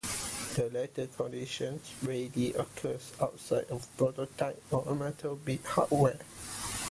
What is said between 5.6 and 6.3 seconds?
hardware.